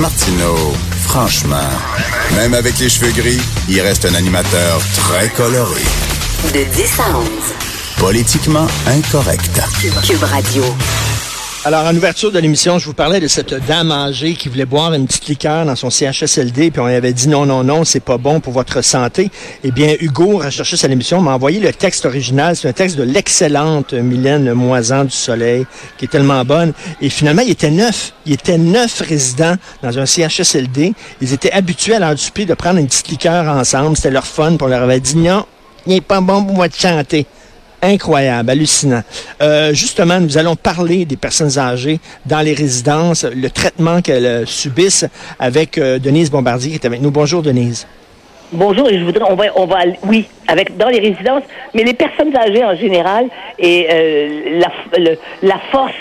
[0.00, 0.56] Martineau,
[1.02, 1.70] franchement,
[2.34, 5.82] même avec les cheveux gris, il reste un animateur très coloré.
[6.52, 7.28] De 10 à 11.
[7.98, 9.60] Politiquement incorrect.
[10.06, 10.64] Cube Radio.
[11.66, 14.92] Alors, en ouverture de l'émission, je vous parlais de cette dame âgée qui voulait boire
[14.92, 18.00] une petite liqueur dans son CHSLD, puis on lui avait dit non, non, non, c'est
[18.00, 19.30] pas bon pour votre santé.
[19.62, 22.54] Eh bien, Hugo, recherché à l'émission, m'a envoyé le texte original.
[22.54, 25.64] C'est un texte de l'excellente Mylène Moisan du Soleil,
[25.96, 26.74] qui est tellement bonne.
[27.00, 28.12] Et finalement, il était neuf.
[28.26, 30.92] Il était neuf résidents dans un CHSLD.
[31.22, 33.96] Ils étaient habitués à leur duper de prendre une petite liqueur ensemble.
[33.96, 35.46] C'était leur fun, puis on leur avait dit non,
[35.86, 37.26] il n'est pas bon pour votre santé
[37.84, 39.02] incroyable, hallucinant.
[39.40, 44.46] Euh, justement, nous allons parler des personnes âgées dans les résidences, le traitement qu'elles euh,
[44.46, 45.06] subissent
[45.38, 47.10] avec euh, Denise Bombardier qui est avec nous.
[47.10, 47.86] Bonjour Denise.
[48.52, 49.68] Bonjour, et je voudrais, on va, on
[50.06, 51.42] oui, avec dans les résidences,
[51.74, 53.26] mais les personnes âgées en général
[53.58, 53.88] et
[54.60, 54.68] la,
[55.42, 55.94] la force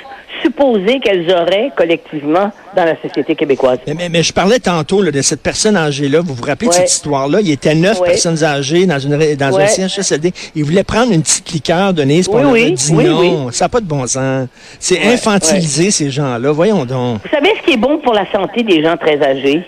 [0.43, 3.79] supposé qu'elles auraient collectivement dans la société québécoise.
[3.87, 6.21] Mais, je parlais tantôt de cette personne âgée-là.
[6.21, 7.39] Vous vous rappelez de cette histoire-là?
[7.41, 10.31] Il y était neuf personnes âgées dans, une, dans un CHSLD.
[10.55, 13.51] Ils voulaient prendre une petite liqueur de Nice pour leur dire non.
[13.51, 14.47] Ça n'a pas de bon sens.
[14.79, 16.51] C'est infantiliser ces gens-là.
[16.51, 17.21] Voyons donc.
[17.23, 19.63] Vous savez ce qui est bon pour la santé des gens très âgés?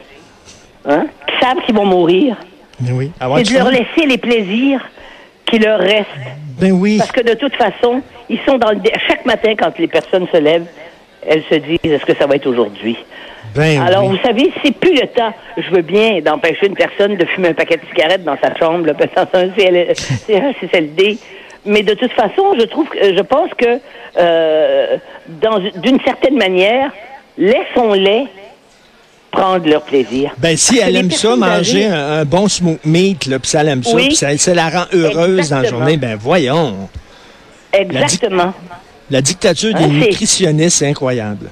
[0.87, 1.07] Hein?
[1.27, 2.37] Qui savent qu'ils vont mourir?
[2.79, 3.11] Mais oui.
[3.37, 4.81] C'est de leur laisser les plaisirs
[5.45, 6.07] qui leur restent.
[6.59, 6.97] Ben oui.
[6.97, 8.79] Parce que de toute façon, ils sont dans le...
[9.07, 10.67] chaque matin quand les personnes se lèvent,
[11.27, 12.97] elles se disent est-ce que ça va être aujourd'hui?
[13.55, 15.33] Ben Alors, vous savez, c'est plus le temps.
[15.57, 18.87] Je veux bien d'empêcher une personne de fumer un paquet de cigarettes dans sa chambre,
[18.87, 21.17] là, dans un CCLD.
[21.65, 23.79] Mais de toute façon, je trouve, je pense que,
[24.17, 24.97] euh,
[25.77, 26.91] d'une certaine manière,
[27.37, 28.25] laissons-les
[29.31, 30.31] prendre leur plaisir.
[30.37, 33.97] Ben, si elle aime ça, manger un, bon smoked meat, puis ça, elle aime ça,
[33.97, 36.89] puis ça, la rend heureuse dans la journée, ben voyons.
[37.79, 38.53] Exactement.
[39.09, 41.49] La, dictature des hein, nutritionnistes, c'est incroyable.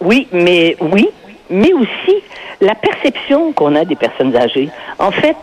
[0.00, 1.08] Oui, mais oui,
[1.50, 2.22] mais aussi
[2.60, 4.68] la perception qu'on a des personnes âgées.
[4.98, 5.36] En fait,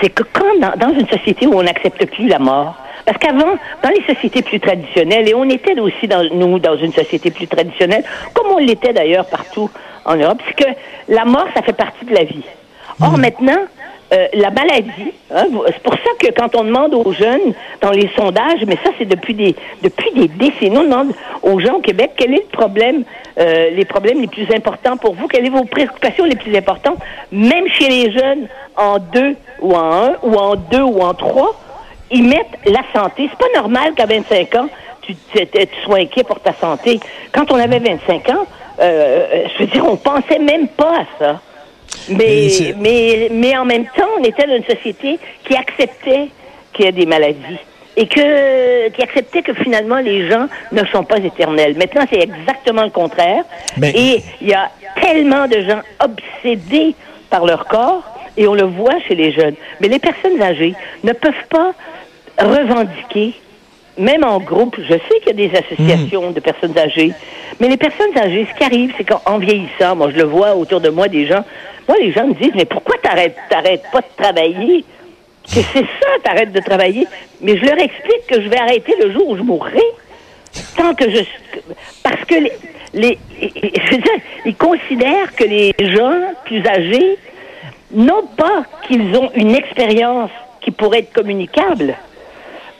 [0.00, 3.90] c'est que quand dans, une société où on n'accepte plus la mort, parce qu'avant, dans
[3.90, 8.04] les sociétés plus traditionnelles, et on était aussi dans, nous dans une société plus traditionnelle,
[8.32, 9.70] comme on l'était d'ailleurs partout
[10.04, 10.70] en Europe, c'est que
[11.08, 12.44] la mort, ça fait partie de la vie.
[13.00, 13.20] Or, hmm.
[13.20, 13.60] maintenant,
[14.12, 18.08] euh, la maladie, hein, c'est pour ça que quand on demande aux jeunes dans les
[18.16, 22.12] sondages, mais ça c'est depuis des depuis des décennies, on demande aux gens au Québec
[22.16, 23.04] quel est le problème,
[23.38, 26.98] euh, les problèmes les plus importants pour vous, quelles sont vos préoccupations les plus importantes,
[27.32, 31.58] même chez les jeunes en deux ou en un ou en deux ou en trois,
[32.10, 33.28] ils mettent la santé.
[33.30, 34.68] C'est pas normal qu'à 25 ans
[35.06, 37.00] tu, tu, sois inquiet pour ta santé.
[37.32, 38.46] Quand on avait 25 ans,
[38.80, 41.40] euh, je veux dire, on pensait même pas à ça.
[42.08, 46.28] Mais, mais, mais en même temps, on était dans une société qui acceptait
[46.72, 47.58] qu'il y ait des maladies
[47.96, 51.76] et que qui acceptait que finalement les gens ne sont pas éternels.
[51.76, 53.44] Maintenant, c'est exactement le contraire.
[53.82, 56.94] Et il y a tellement de gens obsédés
[57.30, 58.02] par leur corps
[58.36, 59.54] et on le voit chez les jeunes.
[59.80, 60.74] Mais les personnes âgées
[61.04, 61.72] ne peuvent pas
[62.38, 63.34] revendiquer
[63.96, 67.12] même en groupe, je sais qu'il y a des associations de personnes âgées,
[67.60, 70.80] mais les personnes âgées, ce qui arrive, c'est qu'en vieillissant, moi je le vois autour
[70.80, 71.44] de moi des gens,
[71.88, 74.84] moi les gens me disent, mais pourquoi t'arrêtes, t'arrêtes pas de travailler?
[75.46, 77.06] C'est ça, t'arrêtes de travailler.
[77.40, 79.82] Mais je leur explique que je vais arrêter le jour où je mourrai.
[80.76, 81.20] Tant que je...
[82.02, 82.52] Parce que les...
[82.94, 87.18] les je veux dire, ils considèrent que les gens plus âgés,
[87.92, 90.30] non pas qu'ils ont une expérience
[90.60, 91.94] qui pourrait être communicable,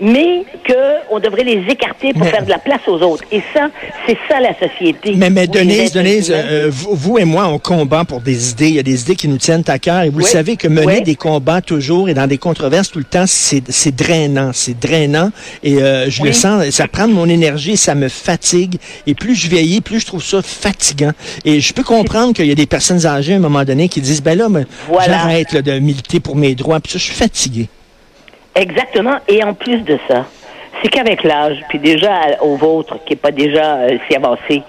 [0.01, 3.25] mais qu'on devrait les écarter pour faire de la place aux autres.
[3.31, 3.69] Et ça,
[4.07, 5.15] c'est ça la société.
[5.17, 8.69] Mais, mais Denise, Denise euh, vous, et moi, on combat pour des idées.
[8.69, 10.03] Il y a des idées qui nous tiennent à cœur.
[10.03, 13.25] Et vous savez que mener des combats toujours et dans des controverses tout le temps,
[13.27, 14.51] c'est drainant.
[14.53, 15.31] C'est drainant.
[15.63, 18.77] Et euh, je le sens, ça prend de mon énergie, ça me fatigue.
[19.07, 21.13] Et plus je vieillis, plus je trouve ça fatigant.
[21.45, 24.01] Et je peux comprendre qu'il y a des personnes âgées à un moment donné qui
[24.01, 24.49] disent, ben là,
[25.07, 26.81] j'arrête de militer pour mes droits.
[26.81, 27.69] Puis ça, je suis fatigué.
[28.55, 29.17] Exactement.
[29.29, 30.27] Et en plus de ça,
[30.83, 34.63] c'est qu'avec l'âge, puis déjà au vôtre, qui n'est pas déjà euh, si avancé,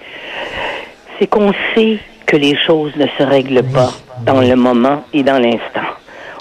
[1.18, 3.90] c'est qu'on sait que les choses ne se règlent pas
[4.22, 5.88] dans le moment et dans l'instant.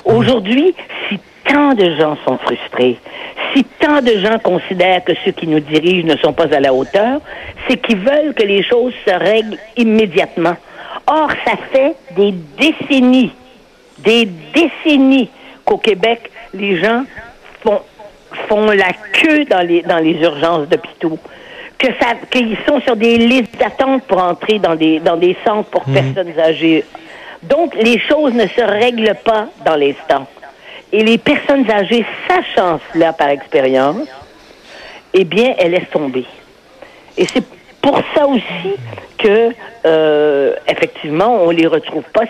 [0.03, 0.73] Aujourd'hui,
[1.07, 2.97] si tant de gens sont frustrés,
[3.53, 6.73] si tant de gens considèrent que ceux qui nous dirigent ne sont pas à la
[6.73, 7.21] hauteur,
[7.67, 10.55] c'est qu'ils veulent que les choses se règlent immédiatement.
[11.07, 13.31] Or, ça fait des décennies,
[13.99, 15.29] des décennies
[15.63, 17.03] qu'au Québec, les gens
[18.47, 21.17] font, la queue dans les, dans les urgences d'hôpitaux,
[21.77, 25.69] que ça, qu'ils sont sur des listes d'attente pour entrer dans des, dans des centres
[25.69, 25.93] pour mhm.
[25.93, 26.85] personnes âgées.
[27.43, 30.25] Donc, les choses ne se règlent pas dans l'instant.
[30.91, 34.07] Et les personnes âgées, sachant cela par expérience,
[35.13, 36.25] eh bien, elles laissent tomber.
[37.17, 37.43] Et c'est
[37.81, 38.75] pour ça aussi
[39.17, 39.49] que,
[39.85, 42.23] euh, effectivement, on les retrouve pas.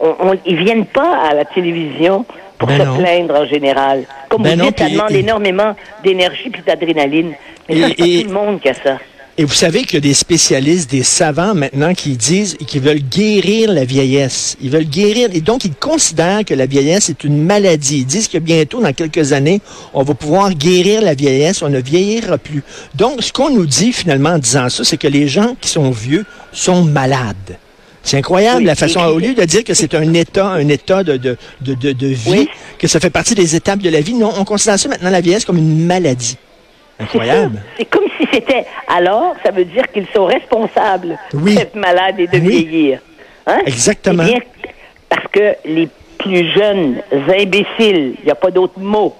[0.00, 2.24] On, on- ils viennent pas à la télévision
[2.58, 2.96] pour Ben se non.
[2.96, 4.04] plaindre en général.
[4.34, 7.32] Comme Ben vous non, dites, ça puis- demande et- énormément d'énergie puis d'adrénaline.
[7.68, 8.98] Mais c'est pas tout le monde qui a ça.
[9.36, 13.00] Et vous savez qu'il y a des spécialistes, des savants maintenant qui disent qu'ils veulent
[13.02, 14.56] guérir la vieillesse.
[14.62, 17.98] Ils veulent guérir, et donc ils considèrent que la vieillesse est une maladie.
[17.98, 19.60] Ils disent que bientôt, dans quelques années,
[19.92, 22.62] on va pouvoir guérir la vieillesse, on ne vieillira plus.
[22.94, 25.90] Donc, ce qu'on nous dit finalement en disant ça, c'est que les gens qui sont
[25.90, 27.58] vieux sont malades.
[28.04, 30.68] C'est incroyable Oui, la façon, et- au lieu de dire que c'est un état, un
[30.68, 32.48] état de, de, de, de, de vie, Oui.
[32.78, 35.20] que ça fait partie des étapes de la vie, non, on considère ça maintenant la
[35.22, 36.36] vieillesse comme une maladie.
[36.98, 37.62] C'est Incroyable.
[37.78, 38.66] C'est comme si c'était.
[38.86, 41.56] Alors, ça veut dire qu'ils sont responsables Oui.
[41.56, 42.64] d'être malades et de Oui.
[42.64, 42.98] vieillir.
[43.46, 43.58] Hein?
[43.66, 44.22] Exactement.
[44.26, 44.40] Eh bien,
[45.08, 49.14] parce que les plus jeunes imbéciles, il n'y a pas d'autre mot,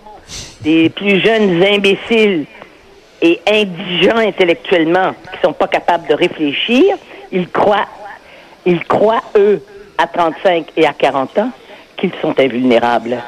[0.65, 2.45] les plus jeunes imbéciles
[3.23, 6.97] et indigents intellectuellement, qui sont pas capables de réfléchir,
[7.33, 7.87] ils croient,
[8.67, 9.63] ils croient, eux,
[9.99, 11.51] à 35 et à 40 ans,
[11.97, 13.19] qu'ils sont invulnérables.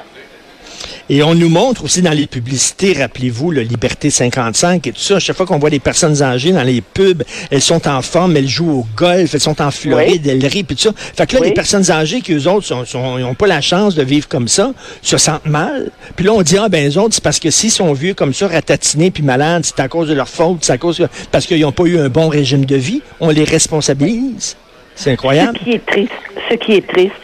[1.09, 5.17] Et on nous montre aussi dans les publicités, rappelez-vous, le Liberté 55 et tout ça,
[5.17, 7.23] à chaque fois qu'on voit des personnes âgées dans les pubs,
[7.53, 10.75] elles sont en forme, elles jouent au golf, elles sont en Floride, elles rient, puis
[10.75, 10.91] tout ça.
[10.97, 11.49] Fait que là, Oui.
[11.49, 12.75] les personnes âgées qui, eux autres,
[13.21, 15.93] n'ont pas la chance de vivre comme ça, se sentent mal.
[16.17, 18.35] Puis là, on dit, ah ben, les autres, c'est parce que s'ils sont vieux comme
[18.35, 21.47] ça, ratatinés puis malades, c'est à cause de leur faute, c'est à cause que- parce
[21.47, 23.00] qu'ils n'ont pas eu un bon régime de vie.
[23.21, 24.56] On les responsabilise.
[24.96, 25.56] C'est incroyable.
[25.58, 26.12] Ce qui est triste,
[26.50, 27.14] ce qui est triste,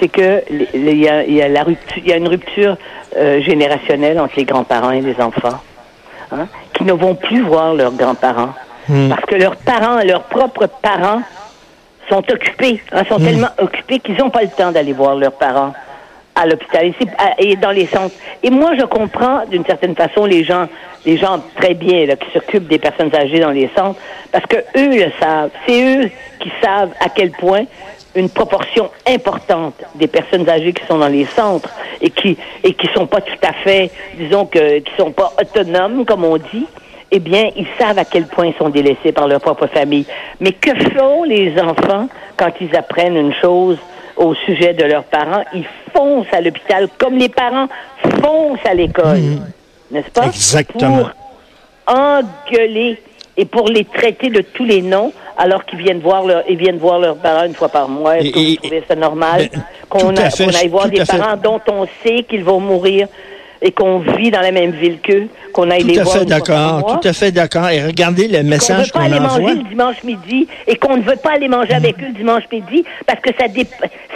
[0.00, 0.42] c'est que
[0.74, 2.78] il y a, il y a la rupture, il y a une rupture
[3.16, 5.60] euh, générationnelle entre les grands-parents et les enfants,
[6.32, 8.54] hein, qui ne vont plus voir leurs grands-parents
[8.88, 9.08] Hmm.
[9.08, 11.22] parce que leurs parents, leurs propres parents,
[12.08, 15.74] sont occupés, hein, sont tellement occupés qu'ils n'ont pas le temps d'aller voir leurs parents
[16.36, 18.14] à l'hôpital à- et dans les centres.
[18.42, 20.66] Et moi, je comprends d'une certaine façon les gens,
[21.04, 23.98] les gens très bien là, qui s'occupent des personnes âgées dans les centres,
[24.30, 25.50] parce que eux le savent.
[25.66, 26.10] C'est eux
[26.40, 27.64] qui savent à quel point
[28.14, 32.86] une proportion importante des personnes âgées qui sont dans les centres et qui et qui
[32.94, 36.66] sont pas tout à fait, disons que qui sont pas autonomes comme on dit,
[37.10, 40.06] eh bien, ils savent à quel point ils sont délaissés par leur propre famille.
[40.40, 43.78] Mais que font les enfants quand ils apprennent une chose
[44.16, 45.42] au sujet de leurs parents?
[45.54, 47.68] Ils foncent à l'hôpital comme les parents
[48.22, 49.20] foncent à l'école.
[49.90, 50.26] N'est-ce pas?
[50.26, 50.96] Exactement.
[51.86, 53.00] Pour engueuler
[53.36, 56.78] et pour les traiter de tous les noms alors qu'ils viennent voir leur, ils viennent
[56.78, 58.18] voir leurs parents une fois par mois.
[58.18, 61.18] Est-ce que vous trouvez ça normal Ben, qu'on aille voir des fait.
[61.18, 63.06] parents dont on sait qu'ils vont mourir?
[63.62, 66.24] Et qu'on vit dans la même ville qu'eux, qu'on aille les Tout à voir fait
[66.26, 67.68] d'accord, tout à fait d'accord.
[67.70, 69.38] Et regardez le qu'on ne message veut pas qu'on aller envoie.
[69.40, 72.44] manger le dimanche midi et qu'on ne veut pas aller manger avec eux le dimanche
[72.52, 73.66] midi parce que ça, dé-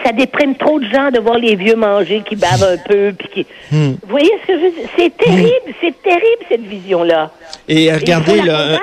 [0.04, 3.12] ça déprime trop de gens de voir les vieux manger qui bavent un peu.
[3.18, 3.46] Puis qui...
[3.74, 3.92] Hmm.
[4.02, 4.88] Vous voyez ce que je veux dire?
[4.98, 7.30] C'est terrible, c'est terrible cette vision-là.
[7.68, 8.78] Et regardez, il faut la là,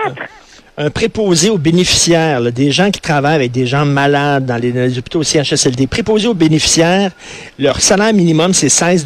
[0.77, 4.71] un, préposé aux bénéficiaires, là, des gens qui travaillent avec des gens malades dans les,
[4.71, 5.87] dans les hôpitaux CHSLD.
[5.87, 7.11] Préposé aux bénéficiaires,
[7.57, 9.05] leur salaire minimum, c'est 16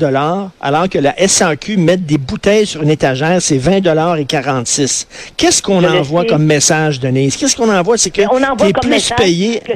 [0.60, 5.08] alors que la SAQ met des bouteilles sur une étagère, c'est 20 et 46
[5.38, 7.38] Qu'est-ce qu'on envoie comme message, Denise?
[7.38, 7.98] Qu'est-ce qu'on envoie?
[7.98, 9.60] C'est que envoie t'es comme plus payé.
[9.60, 9.72] que-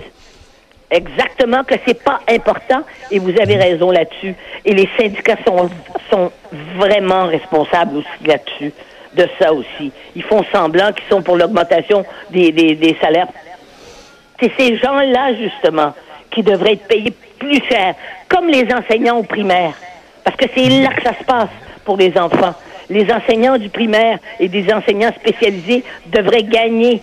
[0.91, 2.81] exactement que c'est pas important
[3.11, 4.35] et vous avez raison là-dessus.
[4.65, 5.69] Et les syndicats sont,
[6.09, 6.31] sont
[6.77, 8.71] vraiment responsables aussi là-dessus,
[9.15, 9.91] de ça aussi.
[10.15, 13.27] Ils font semblant qu'ils sont pour l'augmentation des, des, des salaires.
[14.39, 15.93] C'est ces gens-là, justement,
[16.31, 17.95] qui devraient être payés plus cher,
[18.27, 19.73] comme les enseignants au primaire.
[20.23, 21.49] Parce que c'est là que ça se passe
[21.85, 22.53] pour les enfants.
[22.89, 27.01] Les enseignants du primaire et des enseignants spécialisés devraient gagner,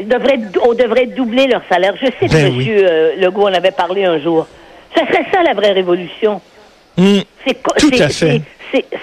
[0.00, 1.94] devraient, on devrait doubler leur salaire.
[2.00, 3.20] Je sais que Ben M.
[3.20, 4.46] Legault en avait parlé un jour.
[4.94, 6.40] Ce serait ça la vraie révolution.
[6.98, 8.42] Hum, Tout c'est- à fait.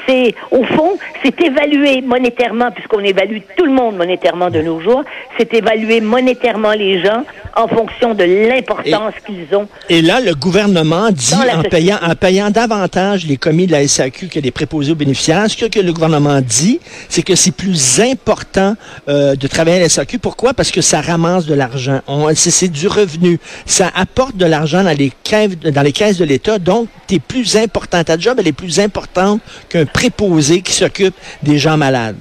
[0.08, 5.04] C'est- au fond, c'est évalué monétairement, puisqu'on évalue tout le monde monétairement de nos jours,
[5.38, 7.24] c'est évaluer monétairement les gens
[7.56, 9.68] en fonction de l'importance qu'ils ont.
[9.90, 14.28] Et là, le gouvernement dit, en payant, en payant davantage les commis de la SAQ
[14.28, 16.80] que les préposés aux bénéficiaires, ce que le gouvernement dit,
[17.10, 18.76] c'est que c'est plus important
[19.08, 20.20] euh, de travailler à la SAQ.
[20.20, 20.54] Pourquoi?
[20.54, 22.02] Parce que ça ramasse de l'argent.
[22.36, 23.40] C'est du revenu.
[23.66, 26.60] Ça apporte de l'argent dans les caisses, dans les caisses de l'État.
[26.60, 28.04] Donc, tu es plus important.
[28.04, 32.18] Ta job, elle est plus importante qu'un préposé qui s'occupe des gens malades.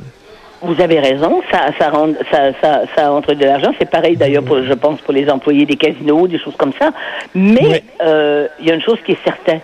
[0.63, 3.73] Vous avez raison, ça, ça, rend, ça, ça, ça entre de l'argent.
[3.79, 6.91] C'est pareil d'ailleurs, pour, je pense, pour les employés des casinos, des choses comme ça.
[7.35, 7.83] Mais Oui.
[8.03, 9.61] euh, il y a une chose qui est certaine,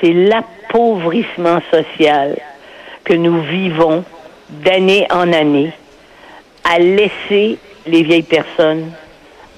[0.00, 2.36] c'est l'appauvrissement social
[3.04, 4.02] que nous vivons
[4.48, 5.72] d'année en année
[6.64, 8.90] à laisser les vieilles personnes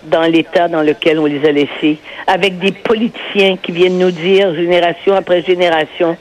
[0.04, 4.52] dans l'état dans lequel on les a laissées, avec des politiciens qui viennent nous dire
[4.54, 6.16] génération après génération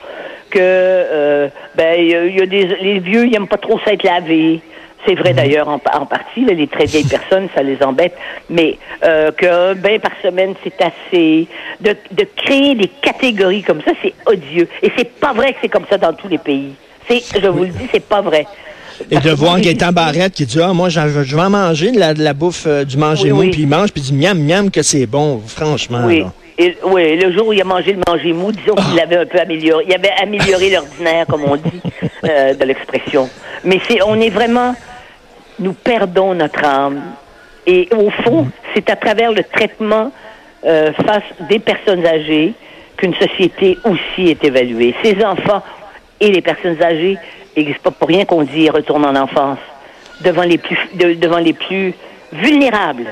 [0.52, 4.60] que euh, ben il y a- des les vieux ils aiment pas trop s'être lavés,
[5.08, 8.14] C'est vrai d'ailleurs en, en partie, là, les très vieilles personnes, ça les embête,
[8.50, 11.48] mais euh, qu'un bain par semaine, c'est assez.
[11.80, 14.68] De, de créer des catégories comme ça, c'est odieux.
[14.84, 16.74] Et c'est pas vrai que c'est comme ça dans tous les pays.
[17.08, 18.46] C'est, je vous le dis, c'est pas vrai.
[19.10, 22.14] Et de voir Gaëtan Barrette qui dit Ah, moi, je vais en manger de la,
[22.14, 23.50] de la bouffe euh, du manger Oui, mou, oui.
[23.50, 26.02] puis il mange, puis il dit miam, miam, que c'est bon, franchement.
[26.06, 26.20] Oui.
[26.20, 26.32] là.
[26.84, 29.40] Oui, le jour où il a mangé le manger mou, disons qu'il l'avait un peu
[29.40, 29.86] amélioré.
[29.88, 31.82] Il avait amélioré l'ordinaire, comme on dit,
[32.26, 33.30] euh, de l'expression.
[33.64, 34.76] Mais c'est, on est vraiment,
[35.60, 37.02] nous perdons notre âme.
[37.66, 40.12] Et au fond, c'est à travers le traitement
[40.66, 42.54] euh, face des personnes âgées
[42.98, 44.94] qu'une société aussi est évaluée.
[45.04, 45.64] Ces enfants
[46.20, 47.18] et les personnes âgées,
[47.56, 49.60] et c'est pas pour rien qu'on dit retourne en enfance,
[50.22, 51.94] devant les plus, de- devant les plus
[52.32, 53.08] vulnérables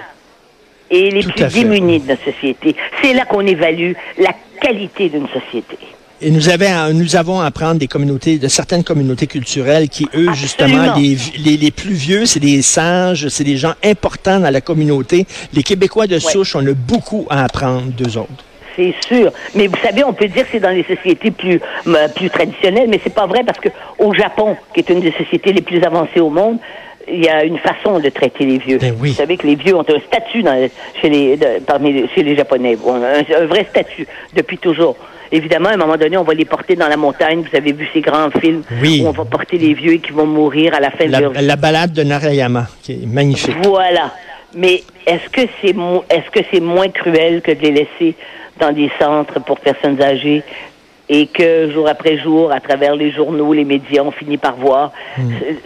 [0.92, 2.76] et les Tout plus démunis de notre société.
[3.02, 5.78] C'est là qu'on évalue la qualité d'une société.
[6.22, 10.34] Et nous, avait, nous avons à apprendre des communautés, de certaines communautés culturelles qui, eux,
[10.34, 15.26] justement, les, les plus vieux, c'est des sages, c'est des gens importants dans la communauté.
[15.54, 18.44] Les Québécois de souche, on a beaucoup à apprendre d'eux autres.
[18.76, 19.32] C'est sûr.
[19.56, 22.88] Mais vous savez, on peut dire que c'est dans les sociétés plus, euh, plus traditionnelles,
[22.90, 25.82] mais c'est pas vrai parce que au Japon, qui est une des sociétés les plus
[25.84, 26.60] avancées au monde,
[27.08, 28.78] il y a une façon de traiter les vieux.
[28.78, 29.10] Ben oui.
[29.10, 30.70] Vous savez que les vieux ont un statut dans,
[31.02, 32.78] chez, les, de- parmi les, chez les Japonais.
[32.88, 34.96] Un, un vrai statut, depuis toujours.
[35.32, 37.44] Évidemment, à un moment donné, on va les porter dans la montagne.
[37.50, 39.02] Vous avez vu ces grands films Oui.
[39.04, 41.32] où on va porter les vieux et qui vont mourir à la fin de leur
[41.32, 41.46] vie.
[41.46, 43.56] la balade de Narayama, qui est magnifique.
[43.64, 44.12] Voilà.
[44.56, 48.16] Mais est-ce que c'est mo- est-ce que c'est moins cruel que de les laisser
[48.60, 50.42] dans des centres pour personnes âgées
[51.10, 54.92] et que jour après jour, à travers les journaux, les médias, on finit par voir
[55.18, 55.22] euh,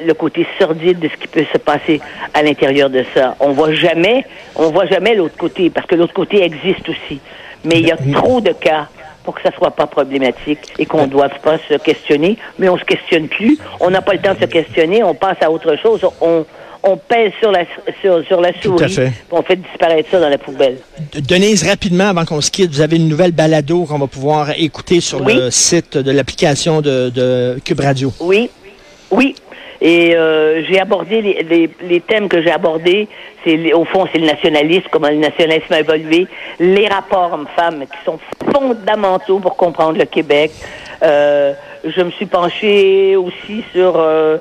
[0.05, 1.99] le côté sordide de ce qui peut se passer
[2.33, 3.35] à l'intérieur de ça.
[3.41, 7.19] On voit jamais, on voit jamais l'autre côté parce que l'autre côté existe aussi.
[7.65, 8.87] Mais il y a trop de cas
[9.23, 12.37] pour que ça soit pas problématique et qu'on ne doive pas se questionner.
[12.57, 13.57] Mais on se questionne plus.
[13.79, 15.03] On n'a pas le temps de se questionner.
[15.03, 16.05] On passe à autre chose.
[16.21, 16.45] On,
[16.83, 17.63] on pèse sur la,
[18.01, 18.83] sur, sur la souris.
[18.83, 19.11] à fait.
[19.31, 20.77] On fait disparaître ça dans la poubelle.
[21.13, 24.51] De- Denise, rapidement, avant qu'on se quitte, vous avez une nouvelle balado qu'on va pouvoir
[24.57, 25.35] écouter sur Oui.
[25.35, 28.11] le site de l'application de, de Cube Radio.
[28.19, 28.49] Oui,
[29.11, 29.35] oui.
[29.85, 33.07] Et euh, j'ai abordé les, les, les thèmes que j'ai abordés.
[33.43, 36.25] C'est au fond, c'est le nationalisme, comment le nationalisme a évolué,
[36.59, 38.17] les rapports hommes-femmes qui sont
[38.53, 40.51] fondamentaux pour comprendre le Québec.
[41.01, 41.53] Euh,
[41.85, 43.95] je me suis penchée aussi sur.
[43.97, 44.37] Euh,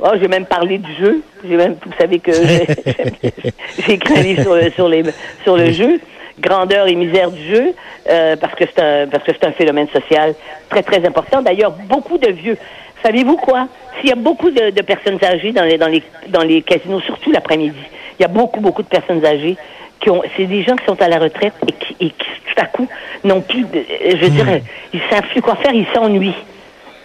[0.00, 1.22] oh, j'ai même parlé du jeu.
[1.46, 2.66] J'ai même, vous savez que j'ai
[3.78, 5.02] j'ai écrit un livre sur le, sur les,
[5.44, 6.00] sur le jeu
[6.40, 7.74] grandeur et misère du jeu,
[8.08, 10.34] euh, parce que c'est un parce que c'est un phénomène social
[10.68, 11.42] très très important.
[11.42, 12.56] D'ailleurs, beaucoup de vieux.
[13.02, 13.68] Savez-vous quoi?
[13.98, 17.00] S'il y a beaucoup de, de personnes âgées dans les dans les dans les casinos,
[17.00, 17.78] surtout l'après-midi,
[18.18, 19.56] il y a beaucoup beaucoup de personnes âgées
[20.00, 20.22] qui ont.
[20.36, 22.88] C'est des gens qui sont à la retraite et qui, et qui tout à coup
[23.24, 23.62] n'ont plus.
[23.62, 26.34] De, je dirais, ils savent plus quoi faire, ils s'ennuient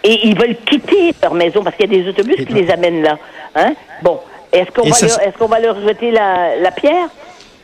[0.04, 3.02] et ils veulent quitter leur maison parce qu'il y a des autobus qui les amènent
[3.02, 3.18] là.
[3.54, 3.74] Hein?
[4.02, 4.18] Bon,
[4.52, 7.08] est-ce qu'on va, ça, leur- qu'on va leur jeter la, la pierre?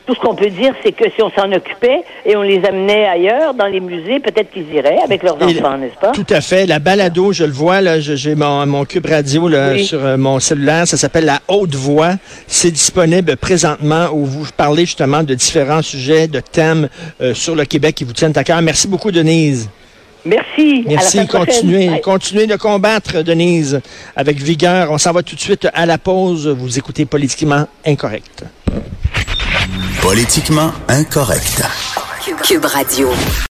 [0.07, 3.07] Tout ce qu'on peut dire, c'est que si on s'en occupait et on les amenait
[3.07, 6.11] ailleurs, dans les musées, peut-être qu'ils iraient avec leurs Et- enfants, n'est-ce pas?
[6.13, 6.67] Tout à fait.
[6.67, 9.85] La balado, je le vois, là, j'ai mon, mon cube radio là, Oui.
[9.87, 10.87] sur euh, mon cellulaire.
[10.87, 12.17] Ça s'appelle La Haute Voix.
[12.47, 16.91] C'est disponible présentement où vous parlez justement de différents sujets, de thèmes
[17.23, 18.61] euh, sur le Québec qui vous tiennent à cœur.
[18.61, 19.71] Merci beaucoup, Denise.
[20.25, 20.85] Merci.
[20.87, 21.25] À la Merci.
[21.27, 21.47] prochaine.
[21.47, 23.81] Continuez, continuez de combattre, Denise,
[24.17, 24.91] avec vigueur.
[24.91, 26.49] On s'en va tout de suite à la pause.
[26.49, 28.45] Vous écoutez Politiquement Incorrect.
[30.01, 31.63] Politiquement incorrect.
[32.43, 33.09] Cube Radio.